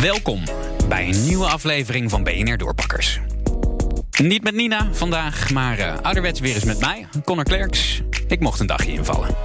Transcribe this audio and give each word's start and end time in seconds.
Welkom 0.00 0.42
bij 0.88 1.08
een 1.08 1.24
nieuwe 1.24 1.46
aflevering 1.46 2.10
van 2.10 2.22
BNR 2.22 2.56
Doorpakkers. 2.56 3.20
Niet 4.22 4.42
met 4.42 4.54
Nina 4.54 4.88
vandaag, 4.92 5.50
maar 5.50 5.78
uh, 5.78 5.94
ouderwets 6.02 6.40
weer 6.40 6.54
eens 6.54 6.64
met 6.64 6.80
mij, 6.80 7.06
Connor 7.24 7.44
Klerks. 7.44 8.02
Ik 8.28 8.40
mocht 8.40 8.60
een 8.60 8.66
dagje 8.66 8.92
invallen. 8.92 9.36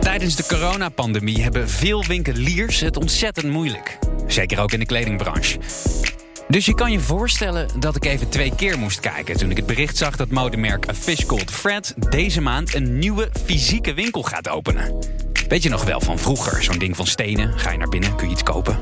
Tijdens 0.00 0.36
de 0.36 0.44
coronapandemie 0.46 1.42
hebben 1.42 1.68
veel 1.68 2.04
winkeliers 2.04 2.80
het 2.80 2.96
ontzettend 2.96 3.52
moeilijk. 3.52 3.98
Zeker 4.26 4.60
ook 4.60 4.72
in 4.72 4.78
de 4.78 4.86
kledingbranche. 4.86 5.58
Dus 6.48 6.66
je 6.66 6.74
kan 6.74 6.92
je 6.92 7.00
voorstellen 7.00 7.68
dat 7.78 7.96
ik 7.96 8.04
even 8.04 8.28
twee 8.28 8.54
keer 8.54 8.78
moest 8.78 9.00
kijken 9.00 9.36
toen 9.36 9.50
ik 9.50 9.56
het 9.56 9.66
bericht 9.66 9.96
zag 9.96 10.16
dat 10.16 10.30
modemerk 10.30 10.88
A 10.88 10.94
Fish 10.94 11.24
Fred 11.46 11.94
deze 12.10 12.40
maand 12.40 12.74
een 12.74 12.98
nieuwe 12.98 13.28
fysieke 13.44 13.94
winkel 13.94 14.22
gaat 14.22 14.48
openen. 14.48 15.15
Weet 15.48 15.62
je 15.62 15.68
nog 15.68 15.84
wel 15.84 16.00
van 16.00 16.18
vroeger, 16.18 16.62
zo'n 16.62 16.78
ding 16.78 16.96
van 16.96 17.06
stenen, 17.06 17.58
ga 17.58 17.70
je 17.70 17.78
naar 17.78 17.88
binnen, 17.88 18.16
kun 18.16 18.26
je 18.26 18.32
iets 18.32 18.42
kopen. 18.42 18.78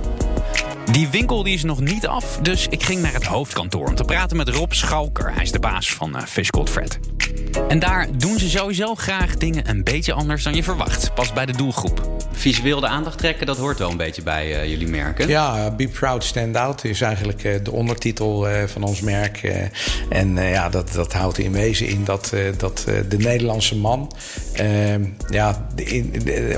Die 0.90 1.08
winkel 1.08 1.42
die 1.42 1.54
is 1.54 1.62
nog 1.62 1.80
niet 1.80 2.06
af, 2.06 2.38
dus 2.42 2.66
ik 2.68 2.82
ging 2.82 3.02
naar 3.02 3.12
het 3.12 3.24
hoofdkantoor 3.24 3.86
om 3.86 3.94
te 3.94 4.04
praten 4.04 4.36
met 4.36 4.48
Rob 4.48 4.72
Schalker. 4.72 5.34
Hij 5.34 5.42
is 5.42 5.52
de 5.52 5.58
baas 5.58 5.92
van 5.92 6.16
uh, 6.16 6.22
Fish 6.22 6.48
Called 6.48 6.70
Fred. 6.70 6.98
En 7.68 7.78
daar 7.78 8.08
doen 8.18 8.38
ze 8.38 8.50
sowieso 8.50 8.94
graag 8.94 9.36
dingen 9.36 9.68
een 9.68 9.84
beetje 9.84 10.12
anders 10.12 10.42
dan 10.42 10.54
je 10.54 10.62
verwacht. 10.62 11.14
Pas 11.14 11.32
bij 11.32 11.46
de 11.46 11.52
doelgroep. 11.52 12.23
Visueel 12.44 12.80
de 12.80 12.86
aandacht 12.86 13.18
trekken, 13.18 13.46
dat 13.46 13.56
hoort 13.56 13.78
wel 13.78 13.90
een 13.90 13.96
beetje 13.96 14.22
bij 14.22 14.62
uh, 14.62 14.70
jullie 14.70 14.88
merken. 14.88 15.28
Ja, 15.28 15.70
Be 15.70 15.88
Proud 15.88 16.24
Stand 16.24 16.56
Out 16.56 16.84
is 16.84 17.00
eigenlijk 17.00 17.44
uh, 17.44 17.54
de 17.62 17.70
ondertitel 17.70 18.50
uh, 18.50 18.62
van 18.66 18.82
ons 18.82 19.00
merk. 19.00 19.42
en 20.08 20.36
ja, 20.36 20.68
dat, 20.68 20.92
dat 20.92 21.12
houdt 21.12 21.38
in 21.38 21.52
wezen 21.52 21.86
in 21.86 22.04
dat, 22.04 22.32
dat 22.56 22.84
de 23.08 23.16
Nederlandse 23.18 23.76
man... 23.76 24.12
ja, 25.30 25.66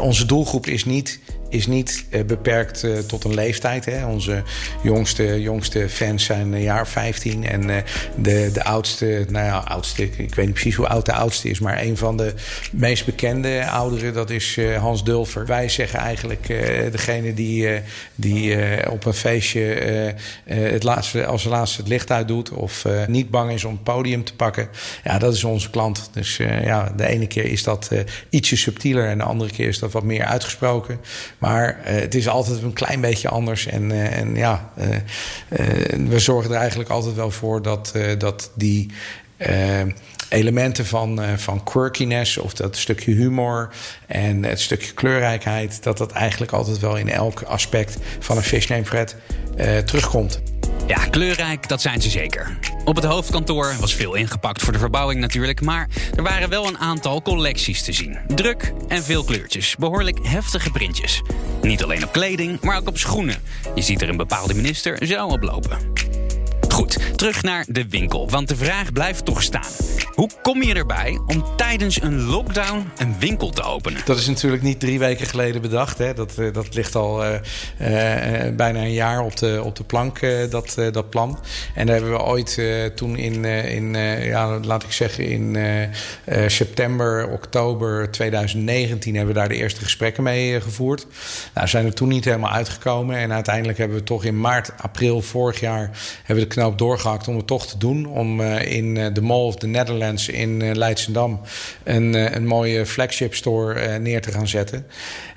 onze 0.01 0.27
doelgroep 0.27 0.67
is 0.67 0.85
niet 0.85 1.21
is 1.49 1.67
niet 1.67 2.07
uh, 2.11 2.25
beperkt 2.25 2.83
uh, 2.83 2.99
tot 2.99 3.25
een 3.25 3.35
leeftijd. 3.35 3.85
Hè. 3.85 4.07
Onze 4.07 4.43
jongste, 4.83 5.41
jongste 5.41 5.89
fans 5.89 6.25
zijn 6.25 6.53
een 6.53 6.61
jaar 6.61 6.89
15. 6.89 7.47
En 7.47 7.69
uh, 7.69 7.77
de, 8.17 8.51
de 8.53 8.65
oudste, 8.65 9.27
nou 9.29 9.45
ja, 9.45 9.59
oudste, 9.59 10.03
ik 10.03 10.35
weet 10.35 10.47
niet 10.47 10.55
precies 10.55 10.75
hoe 10.75 10.89
oud 10.89 11.07
de 11.07 11.13
oudste 11.13 11.49
is, 11.49 11.59
maar 11.61 11.83
een 11.83 11.97
van 11.97 12.17
de 12.17 12.35
meest 12.73 13.05
bekende 13.05 13.67
ouderen, 13.67 14.15
dat 14.15 14.31
is 14.31 14.59
Hans 14.79 15.05
Dulfer. 15.05 15.47
Wij 15.47 15.69
zeggen 15.69 15.99
eigenlijk 15.99 16.47
degene 16.91 17.35
die, 17.35 17.69
die 18.15 18.57
op 18.91 19.05
een 19.05 19.15
feestje 19.15 19.63
het 20.45 20.83
laatste, 20.83 21.27
als 21.27 21.45
laatste 21.45 21.81
het 21.81 21.89
licht 21.89 22.11
uitdoet 22.11 22.51
of 22.51 22.85
niet 23.07 23.31
bang 23.31 23.53
is 23.53 23.65
om 23.65 23.73
het 23.73 23.83
podium 23.83 24.25
te 24.25 24.35
pakken. 24.35 24.69
Ja, 25.05 25.19
dat 25.19 25.35
is 25.35 25.45
onze 25.45 25.71
klant. 25.71 26.11
Dus 26.13 26.37
ja, 26.37 26.93
de 26.97 27.07
ene 27.07 27.27
keer 27.27 27.45
is 27.45 27.63
dat 27.63 27.91
ietsje 28.31 28.57
subtieler 28.57 29.09
en 29.09 29.19
de 29.19 29.25
andere 29.25 29.51
keer 29.51 29.69
is 29.69 29.79
dat 29.79 29.93
wat 29.93 30.03
meer 30.03 30.25
uitgesproken. 30.25 31.01
Maar 31.47 31.79
uh, 31.81 32.01
het 32.01 32.15
is 32.15 32.29
altijd 32.29 32.63
een 32.63 32.73
klein 32.73 33.01
beetje 33.01 33.29
anders. 33.29 33.67
En, 33.67 33.91
uh, 33.91 34.19
en 34.19 34.35
ja, 34.35 34.71
uh, 34.79 34.87
we 36.09 36.19
zorgen 36.19 36.51
er 36.51 36.59
eigenlijk 36.59 36.91
altijd 36.91 37.15
wel 37.15 37.31
voor 37.31 37.63
dat, 37.63 37.93
dat 38.19 38.51
die 38.55 38.91
elementen 40.29 40.87
van, 40.87 41.21
van 41.37 41.65
quirkiness 41.65 42.39
of 42.39 42.55
dat 42.55 42.77
stukje 42.77 43.13
humor 43.13 43.75
en 44.07 44.45
het 44.45 44.61
stukje 44.61 44.93
kleurrijkheid, 44.93 45.83
dat 45.83 45.99
dat 45.99 46.13
eigenlijk 46.13 46.53
altijd 46.53 46.79
wel 46.79 46.97
in 46.97 47.09
elk 47.09 47.43
aspect 47.43 47.97
van 48.19 48.37
een 48.37 48.43
Fish 48.43 48.67
Name 48.67 48.85
Fred 48.85 49.17
terugkomt. 49.85 50.56
Ja, 50.87 51.07
kleurrijk, 51.11 51.69
dat 51.69 51.81
zijn 51.81 52.03
ze 52.03 52.11
zeker. 52.11 52.59
Op 52.85 52.97
het 52.97 53.05
hoofdkantoor 53.05 53.77
was 53.81 53.95
veel 53.95 54.15
ingepakt 54.15 54.63
voor 54.63 54.73
de 54.73 54.79
verbouwing 54.79 55.21
natuurlijk, 55.21 55.61
maar 55.61 55.89
er 56.17 56.23
waren 56.23 56.49
wel 56.49 56.67
een 56.67 56.79
aantal 56.79 57.23
collecties 57.23 57.83
te 57.83 57.93
zien. 57.93 58.19
Druk 58.35 58.73
en 58.89 59.03
veel 59.03 59.25
kleurtjes, 59.25 59.77
behoorlijk 59.77 60.19
heftige 60.23 60.71
printjes. 60.71 61.23
Niet 61.63 61.83
alleen 61.83 62.05
op 62.05 62.13
kleding, 62.13 62.61
maar 62.61 62.79
ook 62.79 62.89
op 62.89 62.99
schoenen. 62.99 63.43
Je 63.75 63.83
ziet 63.83 64.03
er 64.03 64.09
een 64.09 64.17
bepaalde 64.17 64.55
minister 64.55 65.07
zo 65.07 65.27
op 65.27 65.43
lopen. 65.43 65.79
Goed, 66.77 67.19
terug 67.19 67.43
naar 67.43 67.65
de 67.69 67.89
winkel, 67.89 68.31
want 68.31 68.49
de 68.49 68.57
vraag 68.57 68.93
blijft 68.93 69.25
toch 69.25 69.43
staan. 69.43 69.71
Hoe 70.15 70.31
kom 70.43 70.63
je 70.63 70.75
erbij 70.75 71.21
om 71.27 71.45
tijdens 71.57 72.03
een 72.03 72.23
lockdown 72.23 72.91
een 72.97 73.19
winkel 73.19 73.51
te 73.51 73.63
openen? 73.63 74.01
Dat 74.05 74.19
is 74.19 74.27
natuurlijk 74.27 74.63
niet 74.63 74.81
drie 74.81 74.99
weken 74.99 75.27
geleden 75.27 75.63
bedacht. 75.63 75.99
Hè. 75.99 76.15
Dat, 76.15 76.39
eh, 76.39 76.53
dat 76.53 76.75
ligt 76.75 76.95
al 76.95 77.25
uh, 77.25 77.33
uh, 77.33 78.57
bijna 78.57 78.81
een 78.81 78.93
jaar 78.93 79.21
op 79.21 79.37
de, 79.37 79.61
op 79.65 79.77
de 79.77 79.85
plank, 79.85 80.21
dat, 80.51 80.75
dat 80.93 81.11
plan. 81.11 81.39
En 81.75 81.87
daar 81.87 81.95
hebben 81.95 82.13
we 82.13 82.23
ooit 82.23 82.61
toen 82.95 83.17
in, 83.17 83.45
in 83.45 83.95
ja, 84.25 84.59
laat 84.59 84.83
ik 84.83 84.93
zeggen, 84.93 85.29
in 85.29 85.57
september, 86.47 87.29
oktober 87.29 88.11
2019 88.11 89.15
hebben 89.15 89.35
we 89.35 89.41
daar 89.41 89.49
de 89.49 89.57
eerste 89.57 89.81
gesprekken 89.81 90.23
mee 90.23 90.61
gevoerd. 90.61 91.07
Nou, 91.55 91.69
zijn 91.69 91.87
er 91.87 91.95
toen 91.95 92.09
niet 92.09 92.25
helemaal 92.25 92.53
uitgekomen. 92.53 93.17
En 93.17 93.33
uiteindelijk 93.33 93.79
hebben 93.79 93.97
we 93.97 94.05
toch 94.05 94.25
in 94.25 94.41
maart, 94.41 94.73
april 94.77 95.23
vorig 95.23 95.61
jaar 95.61 95.91
hebben 96.25 96.35
we 96.35 96.41
de 96.41 96.47
knoop 96.67 96.79
doorgehakt 96.79 97.29
om 97.29 97.37
het 97.37 97.47
toch 97.47 97.67
te 97.67 97.79
doen. 97.79 98.07
Om 98.07 98.41
in 98.51 98.95
de 99.15 99.23
Mall 99.23 99.45
of 99.45 99.57
the 99.57 99.67
Netherlands 99.67 100.29
in 100.29 100.61
uh, 100.61 100.75
Leidsendam 100.75 101.41
een, 101.85 102.37
een 102.37 102.47
mooie 102.47 102.87
flagship 102.87 103.35
store 103.35 103.99
neer 103.99 104.21
te 104.21 104.33
gaan 104.33 104.49
zetten. 104.49 104.87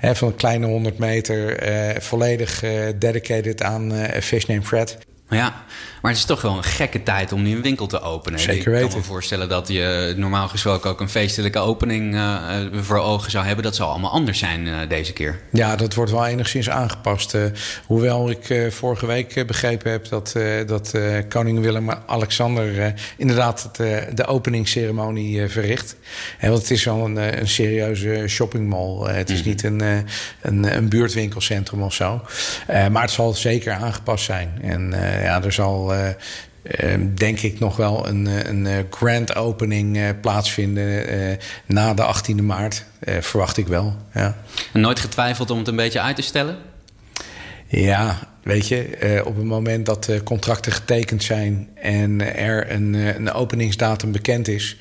Van 0.00 0.28
een 0.28 0.34
kleine 0.34 0.66
100 0.66 0.98
meter, 0.98 1.58
volledig 2.02 2.64
dedicated 2.98 3.62
aan 3.62 3.92
Fish 4.20 4.44
Name 4.44 4.62
Fred. 4.62 4.98
Ja, 5.30 5.64
maar 6.02 6.10
het 6.10 6.20
is 6.20 6.26
toch 6.26 6.42
wel 6.42 6.56
een 6.56 6.64
gekke 6.64 7.02
tijd 7.02 7.32
om 7.32 7.42
nu 7.42 7.54
een 7.54 7.62
winkel 7.62 7.86
te 7.86 8.00
openen. 8.00 8.40
Zeker 8.40 8.70
weten. 8.70 8.86
Ik 8.86 8.90
kan 8.90 9.00
me 9.00 9.06
voorstellen 9.06 9.48
dat 9.48 9.68
je 9.68 10.14
normaal 10.16 10.48
gesproken 10.48 10.90
ook 10.90 11.00
een 11.00 11.08
feestelijke 11.08 11.58
opening 11.58 12.14
uh, 12.14 12.36
voor 12.80 12.98
ogen 12.98 13.30
zou 13.30 13.46
hebben. 13.46 13.64
Dat 13.64 13.76
zal 13.76 13.88
allemaal 13.88 14.10
anders 14.10 14.38
zijn 14.38 14.66
uh, 14.66 14.76
deze 14.88 15.12
keer. 15.12 15.40
Ja, 15.52 15.76
dat 15.76 15.94
wordt 15.94 16.10
wel 16.10 16.26
enigszins 16.26 16.70
aangepast. 16.70 17.34
Uh, 17.34 17.42
hoewel 17.86 18.30
ik 18.30 18.70
vorige 18.70 19.06
week 19.06 19.46
begrepen 19.46 19.90
heb 19.90 20.08
dat, 20.08 20.36
dat 20.66 20.94
koning 21.28 21.60
Willem-Alexander 21.60 22.94
inderdaad 23.16 23.62
het, 23.62 24.16
de 24.16 24.26
openingsceremonie 24.26 25.48
verricht. 25.48 25.96
En 26.38 26.50
want 26.50 26.62
het 26.62 26.70
is 26.70 26.84
wel 26.84 27.04
een, 27.04 27.40
een 27.40 27.48
serieuze 27.48 28.24
shoppingmall. 28.28 29.14
het 29.14 29.30
is 29.30 29.36
mm 29.36 29.42
-hmm. 29.42 29.50
niet 29.50 29.62
een, 29.62 29.80
een, 30.40 30.76
een, 30.76 30.88
buurtwinkelcentrum 30.88 31.82
of 31.82 31.94
zo. 31.94 32.22
maar 32.66 33.02
het 33.02 33.10
zal 33.10 33.34
zeker 33.34 33.72
aangepast 33.72 34.24
zijn. 34.24 34.58
En 34.62 34.92
ja, 35.22 35.42
er 35.42 35.52
zal 35.52 35.94
uh, 35.94 36.08
denk 37.14 37.40
ik 37.40 37.58
nog 37.58 37.76
wel 37.76 38.08
een, 38.08 38.26
een 38.26 38.86
grand 38.90 39.34
opening 39.34 39.96
uh, 39.96 40.08
plaatsvinden 40.20 41.38
na 41.66 41.94
de 41.94 42.14
18e 42.14 42.42
maart. 42.42 42.84
verwacht 43.20 43.56
ik 43.56 43.66
wel. 43.66 43.96
Ja. 44.14 44.36
En 44.72 44.80
nooit 44.80 45.00
getwijfeld 45.00 45.50
om 45.50 45.58
het 45.58 45.68
een 45.68 45.76
beetje 45.76 46.00
uit 46.00 46.16
te 46.16 46.22
stellen? 46.22 46.56
Ja, 47.66 48.18
weet 48.50 48.68
je, 48.68 49.20
op 49.24 49.36
het 49.36 49.44
moment 49.44 49.86
dat 49.86 50.04
de 50.04 50.22
contracten 50.22 50.72
getekend 50.72 51.22
zijn 51.22 51.68
en 51.74 52.36
er 52.36 52.70
een, 52.70 52.94
een 52.94 53.32
openingsdatum 53.32 54.12
bekend 54.12 54.48
is, 54.48 54.76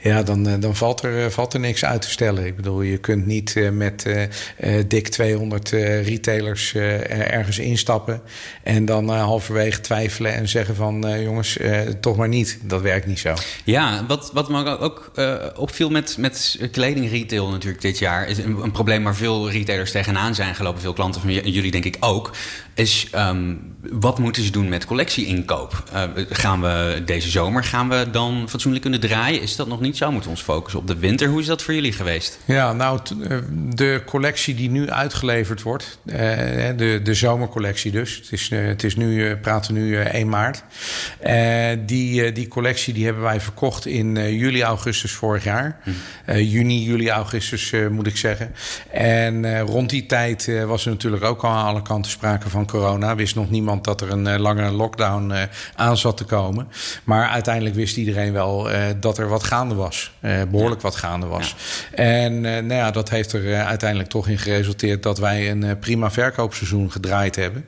ja, 0.00 0.22
dan, 0.22 0.60
dan 0.60 0.76
valt, 0.76 1.02
er, 1.02 1.30
valt 1.30 1.54
er 1.54 1.60
niks 1.60 1.84
uit 1.84 2.02
te 2.02 2.10
stellen. 2.10 2.46
Ik 2.46 2.56
bedoel, 2.56 2.82
je 2.82 2.98
kunt 2.98 3.26
niet 3.26 3.70
met 3.72 4.04
uh, 4.06 4.74
dik 4.88 5.08
200 5.08 5.68
retailers 6.04 6.74
ergens 6.74 7.58
instappen 7.58 8.22
en 8.62 8.84
dan 8.84 9.08
halverwege 9.08 9.80
twijfelen 9.80 10.34
en 10.34 10.48
zeggen 10.48 10.74
van 10.74 11.20
jongens, 11.22 11.58
toch 12.00 12.16
maar 12.16 12.28
niet. 12.28 12.58
Dat 12.62 12.80
werkt 12.80 13.06
niet 13.06 13.18
zo. 13.18 13.34
Ja, 13.64 14.04
wat, 14.06 14.30
wat 14.32 14.48
me 14.48 14.78
ook 14.78 15.12
opviel 15.56 15.90
met, 15.90 16.16
met 16.18 16.58
kledingretail 16.72 17.50
natuurlijk 17.50 17.82
dit 17.82 17.98
jaar, 17.98 18.28
is 18.28 18.38
een, 18.38 18.62
een 18.62 18.72
probleem 18.72 19.04
waar 19.04 19.16
veel 19.16 19.50
retailers 19.50 19.90
tegenaan 19.90 20.34
zijn 20.34 20.54
gelopen, 20.54 20.80
veel 20.80 20.92
klanten 20.92 21.20
van 21.20 21.32
jullie 21.32 21.70
denk 21.70 21.84
ik 21.84 21.96
ook, 22.00 22.30
is 22.74 23.08
um, 23.14 23.72
wat 23.90 24.18
moeten 24.18 24.42
ze 24.42 24.50
doen 24.50 24.68
met 24.68 24.84
collectieinkoop? 24.84 25.82
Uh, 25.92 26.02
gaan 26.30 26.60
we 26.60 27.02
deze 27.04 27.30
zomer 27.30 27.64
gaan 27.64 27.88
we 27.88 28.06
dan 28.10 28.48
fatsoenlijk 28.48 28.82
kunnen 28.82 29.00
draaien? 29.00 29.42
Is 29.42 29.56
dat 29.56 29.66
nog 29.66 29.80
niet 29.80 29.96
zo? 29.96 30.06
Moeten 30.06 30.30
we 30.30 30.36
ons 30.36 30.44
focussen 30.44 30.80
op 30.80 30.86
de 30.86 30.96
winter? 30.96 31.28
Hoe 31.28 31.40
is 31.40 31.46
dat 31.46 31.62
voor 31.62 31.74
jullie 31.74 31.92
geweest? 31.92 32.38
Ja, 32.44 32.72
nou, 32.72 33.00
de 33.74 34.02
collectie 34.06 34.54
die 34.54 34.70
nu 34.70 34.90
uitgeleverd 34.90 35.62
wordt, 35.62 35.98
uh, 36.04 36.14
de, 36.76 37.00
de 37.02 37.14
zomercollectie 37.14 37.90
dus. 37.90 38.16
Het 38.16 38.32
is, 38.32 38.50
uh, 38.50 38.66
het 38.66 38.84
is 38.84 38.96
nu, 38.96 39.36
praten 39.36 39.74
nu 39.74 39.96
1 39.96 40.28
maart. 40.28 40.62
die, 41.86 42.32
die 42.32 42.48
collectie 42.48 42.94
die 42.94 43.04
hebben 43.04 43.22
wij 43.22 43.40
verkocht 43.40 43.86
in 43.86 44.36
juli, 44.36 44.62
augustus 44.62 45.12
vorig 45.12 45.44
jaar. 45.44 45.78
Hm. 45.82 46.36
juni, 46.38 46.82
juli, 46.82 47.10
augustus 47.10 47.72
moet 47.90 48.06
ik 48.06 48.16
zeggen. 48.16 48.54
En 48.90 49.60
rond 49.60 49.90
die 49.90 50.06
tijd 50.06 50.50
was 50.66 50.84
er 50.84 50.90
natuurlijk 50.90 51.24
ook 51.24 51.42
al 51.42 51.50
aan 51.50 51.66
alle 51.66 51.82
kanten 51.82 52.10
sprake 52.10 52.48
van 52.48 52.66
corona. 52.66 52.91
Corona. 52.92 53.14
Wist 53.14 53.34
nog 53.34 53.50
niemand 53.50 53.84
dat 53.84 54.00
er 54.00 54.10
een 54.10 54.40
langere 54.40 54.70
lockdown 54.70 55.32
aan 55.74 55.96
zat 55.96 56.16
te 56.16 56.24
komen. 56.24 56.68
Maar 57.04 57.28
uiteindelijk 57.28 57.74
wist 57.74 57.96
iedereen 57.96 58.32
wel 58.32 58.68
dat 59.00 59.18
er 59.18 59.28
wat 59.28 59.44
gaande 59.44 59.74
was. 59.74 60.12
behoorlijk 60.50 60.80
wat 60.80 60.96
gaande 60.96 61.26
was. 61.26 61.56
En 61.94 62.40
nou 62.40 62.74
ja, 62.74 62.90
dat 62.90 63.10
heeft 63.10 63.32
er 63.32 63.64
uiteindelijk 63.64 64.10
toch 64.10 64.28
in 64.28 64.38
geresulteerd 64.38 65.02
dat 65.02 65.18
wij 65.18 65.50
een 65.50 65.78
prima 65.78 66.10
verkoopseizoen 66.10 66.92
gedraaid 66.92 67.36
hebben. 67.36 67.64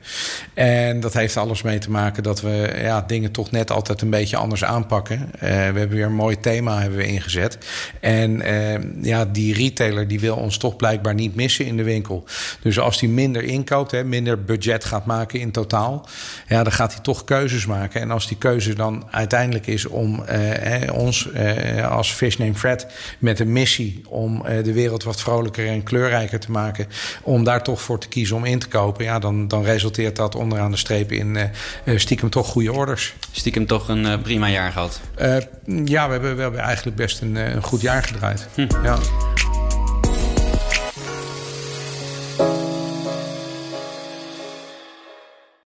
En 0.53 0.99
dat 0.99 1.13
heeft 1.13 1.37
alles 1.37 1.61
mee 1.61 1.77
te 1.77 1.91
maken 1.91 2.23
dat 2.23 2.41
we 2.41 2.73
ja, 2.81 3.01
dingen 3.01 3.31
toch 3.31 3.51
net 3.51 3.71
altijd 3.71 4.01
een 4.01 4.09
beetje 4.09 4.37
anders 4.37 4.63
aanpakken. 4.63 5.29
we 5.39 5.45
hebben 5.45 5.89
weer 5.89 6.05
een 6.05 6.13
mooi 6.13 6.39
thema 6.39 6.81
hebben 6.81 6.97
we 6.97 7.07
ingezet. 7.07 7.57
En 7.99 8.41
ja, 9.01 9.25
die 9.25 9.53
retailer 9.53 10.07
die 10.07 10.19
wil 10.19 10.35
ons 10.35 10.57
toch 10.57 10.75
blijkbaar 10.75 11.13
niet 11.13 11.35
missen 11.35 11.65
in 11.65 11.77
de 11.77 11.83
winkel. 11.83 12.23
Dus 12.61 12.79
als 12.79 12.99
hij 12.99 13.09
minder 13.09 13.43
inkoopt, 13.43 13.91
hè, 13.91 14.03
minder 14.03 14.43
budget 14.43 14.85
gaat 14.85 15.05
maken 15.05 15.14
in 15.23 15.51
totaal, 15.51 16.07
ja, 16.47 16.63
dan 16.63 16.71
gaat 16.71 16.93
hij 16.93 17.01
toch 17.01 17.23
keuzes 17.23 17.65
maken. 17.65 18.01
En 18.01 18.11
als 18.11 18.27
die 18.27 18.37
keuze 18.37 18.73
dan 18.73 19.07
uiteindelijk 19.11 19.67
is 19.67 19.85
om 19.85 20.23
eh, 20.23 20.93
ons 20.93 21.31
eh, 21.31 21.91
als 21.91 22.11
Fish 22.11 22.35
Name 22.35 22.55
Fred 22.55 22.87
met 23.19 23.39
een 23.39 23.51
missie 23.51 24.01
om 24.07 24.45
eh, 24.45 24.63
de 24.63 24.73
wereld 24.73 25.03
wat 25.03 25.21
vrolijker 25.21 25.67
en 25.67 25.83
kleurrijker 25.83 26.39
te 26.39 26.51
maken, 26.51 26.87
om 27.23 27.43
daar 27.43 27.63
toch 27.63 27.81
voor 27.81 27.99
te 27.99 28.07
kiezen 28.07 28.35
om 28.35 28.45
in 28.45 28.59
te 28.59 28.67
kopen, 28.67 29.05
ja, 29.05 29.19
dan, 29.19 29.47
dan 29.47 29.63
resulteert 29.63 30.15
dat 30.15 30.35
onderaan 30.35 30.71
de 30.71 30.77
streep 30.77 31.11
in 31.11 31.35
eh, 31.35 31.43
eh, 31.83 31.99
stiekem 31.99 32.29
toch 32.29 32.47
goede 32.47 32.73
orders. 32.73 33.13
Stiekem 33.31 33.65
toch 33.65 33.87
een 33.87 34.05
uh, 34.05 34.21
prima 34.21 34.49
jaar 34.49 34.71
gehad? 34.71 35.01
ja, 35.85 36.05
we 36.05 36.11
hebben, 36.11 36.35
we 36.35 36.41
hebben 36.41 36.59
eigenlijk 36.59 36.97
best 36.97 37.21
een, 37.21 37.35
een 37.35 37.63
goed 37.63 37.81
jaar 37.81 38.03
gedraaid. 38.03 38.47
Hm. 38.53 38.67
Ja. 38.83 38.97